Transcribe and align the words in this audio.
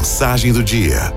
Mensagem 0.00 0.50
do 0.50 0.64
dia. 0.64 1.12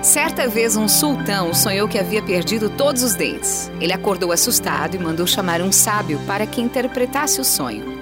Certa 0.00 0.48
vez 0.48 0.74
um 0.74 0.88
sultão 0.88 1.52
sonhou 1.52 1.86
que 1.86 1.98
havia 1.98 2.22
perdido 2.22 2.70
todos 2.70 3.02
os 3.02 3.14
dentes. 3.14 3.70
Ele 3.78 3.92
acordou 3.92 4.32
assustado 4.32 4.94
e 4.94 4.98
mandou 4.98 5.26
chamar 5.26 5.60
um 5.60 5.70
sábio 5.70 6.18
para 6.26 6.46
que 6.46 6.62
interpretasse 6.62 7.42
o 7.42 7.44
sonho. 7.44 7.98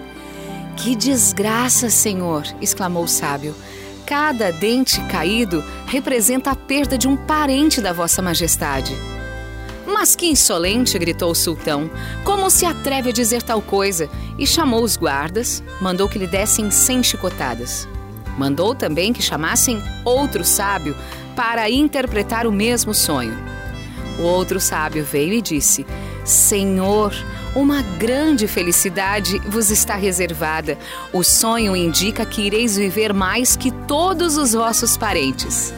Que 0.76 0.94
desgraça, 0.94 1.90
senhor! 1.90 2.44
exclamou 2.60 3.02
o 3.02 3.08
sábio. 3.08 3.56
Cada 4.06 4.52
dente 4.52 5.00
caído 5.08 5.64
representa 5.88 6.52
a 6.52 6.54
perda 6.54 6.96
de 6.96 7.08
um 7.08 7.16
parente 7.16 7.80
da 7.80 7.92
Vossa 7.92 8.22
Majestade. 8.22 8.94
Mas 9.86 10.14
que 10.14 10.26
insolente! 10.26 10.98
gritou 10.98 11.30
o 11.30 11.34
sultão. 11.34 11.90
Como 12.24 12.50
se 12.50 12.64
atreve 12.64 13.10
a 13.10 13.12
dizer 13.12 13.42
tal 13.42 13.60
coisa? 13.60 14.08
E 14.38 14.46
chamou 14.46 14.82
os 14.82 14.96
guardas, 14.96 15.62
mandou 15.80 16.08
que 16.08 16.18
lhe 16.18 16.26
dessem 16.26 16.70
cem 16.70 17.02
chicotadas. 17.02 17.88
Mandou 18.38 18.74
também 18.74 19.12
que 19.12 19.22
chamassem 19.22 19.82
outro 20.04 20.44
sábio 20.44 20.96
para 21.36 21.68
interpretar 21.68 22.46
o 22.46 22.52
mesmo 22.52 22.94
sonho. 22.94 23.36
O 24.18 24.22
outro 24.22 24.60
sábio 24.60 25.04
veio 25.04 25.32
e 25.32 25.42
disse: 25.42 25.86
Senhor, 26.24 27.12
uma 27.54 27.82
grande 27.82 28.46
felicidade 28.46 29.38
vos 29.40 29.70
está 29.70 29.94
reservada. 29.94 30.78
O 31.12 31.22
sonho 31.22 31.76
indica 31.76 32.24
que 32.24 32.42
ireis 32.42 32.76
viver 32.76 33.12
mais 33.12 33.56
que 33.56 33.70
todos 33.70 34.36
os 34.36 34.52
vossos 34.52 34.96
parentes. 34.96 35.74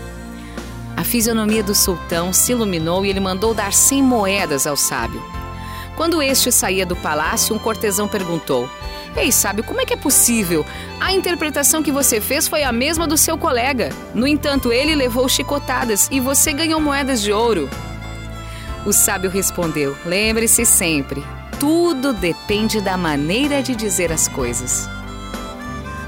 A 1.04 1.06
fisionomia 1.06 1.62
do 1.62 1.74
sultão 1.74 2.32
se 2.32 2.52
iluminou 2.52 3.04
e 3.04 3.10
ele 3.10 3.20
mandou 3.20 3.52
dar 3.52 3.74
cem 3.74 4.02
moedas 4.02 4.66
ao 4.66 4.74
sábio. 4.74 5.22
Quando 5.96 6.22
este 6.22 6.50
saía 6.50 6.86
do 6.86 6.96
palácio, 6.96 7.54
um 7.54 7.58
cortesão 7.58 8.08
perguntou: 8.08 8.70
Ei, 9.14 9.30
sábio, 9.30 9.62
como 9.62 9.82
é 9.82 9.84
que 9.84 9.92
é 9.92 9.98
possível? 9.98 10.64
A 10.98 11.12
interpretação 11.12 11.82
que 11.82 11.92
você 11.92 12.22
fez 12.22 12.48
foi 12.48 12.62
a 12.62 12.72
mesma 12.72 13.06
do 13.06 13.18
seu 13.18 13.36
colega. 13.36 13.90
No 14.14 14.26
entanto, 14.26 14.72
ele 14.72 14.94
levou 14.94 15.28
chicotadas 15.28 16.08
e 16.10 16.20
você 16.20 16.54
ganhou 16.54 16.80
moedas 16.80 17.20
de 17.20 17.30
ouro. 17.30 17.68
O 18.86 18.90
sábio 18.92 19.28
respondeu: 19.28 19.94
Lembre-se 20.06 20.64
sempre, 20.64 21.22
tudo 21.60 22.14
depende 22.14 22.80
da 22.80 22.96
maneira 22.96 23.62
de 23.62 23.76
dizer 23.76 24.10
as 24.10 24.26
coisas. 24.26 24.88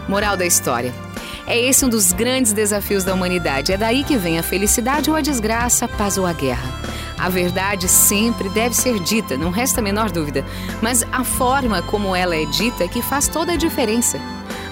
Moral 0.08 0.38
da 0.38 0.46
história. 0.46 1.05
É 1.46 1.58
esse 1.58 1.84
um 1.84 1.88
dos 1.88 2.12
grandes 2.12 2.52
desafios 2.52 3.04
da 3.04 3.14
humanidade. 3.14 3.72
É 3.72 3.76
daí 3.76 4.02
que 4.02 4.16
vem 4.16 4.38
a 4.38 4.42
felicidade 4.42 5.08
ou 5.08 5.16
a 5.16 5.20
desgraça, 5.20 5.84
a 5.84 5.88
paz 5.88 6.18
ou 6.18 6.26
a 6.26 6.32
guerra. 6.32 6.74
A 7.18 7.28
verdade 7.28 7.88
sempre 7.88 8.48
deve 8.48 8.74
ser 8.74 8.98
dita, 8.98 9.36
não 9.36 9.50
resta 9.50 9.80
a 9.80 9.82
menor 9.82 10.10
dúvida. 10.10 10.44
Mas 10.82 11.04
a 11.12 11.24
forma 11.24 11.82
como 11.82 12.14
ela 12.14 12.36
é 12.36 12.44
dita 12.44 12.84
é 12.84 12.88
que 12.88 13.00
faz 13.00 13.28
toda 13.28 13.52
a 13.52 13.56
diferença. 13.56 14.20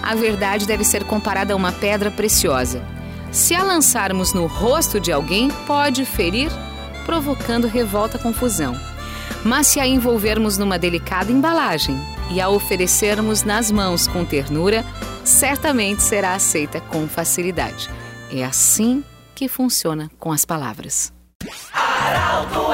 A 0.03 0.15
verdade 0.15 0.67
deve 0.67 0.85
ser 0.85 1.05
comparada 1.05 1.55
a 1.55 1.57
uma 1.57 1.73
pedra 1.73 2.11
preciosa. 2.11 2.83
Se 3.31 3.55
a 3.55 3.63
lançarmos 3.63 4.33
no 4.33 4.47
rosto 4.47 5.01
de 5.01 5.11
alguém, 5.11 5.51
pode 5.67 6.05
ferir, 6.05 6.51
provocando 7.07 7.67
revolta, 7.67 8.19
confusão. 8.19 8.79
Mas 9.45 9.67
se 9.67 9.81
a 9.81 9.87
envolvermos 9.87 10.59
numa 10.59 10.79
delicada 10.79 11.31
embalagem 11.31 11.99
e 12.31 12.41
a 12.41 12.49
oferecermos 12.49 13.43
nas 13.43 13.71
mãos 13.71 14.07
com 14.07 14.25
ternura, 14.25 14.85
certamente 15.25 16.03
será 16.03 16.35
aceita 16.35 16.81
com 16.81 17.07
facilidade. 17.09 17.91
É 18.31 18.45
assim 18.45 19.05
que 19.35 19.49
funciona 19.49 20.11
com 20.19 20.33
as 20.33 20.45
palavras. 20.45 21.13
Aralto 21.73 22.74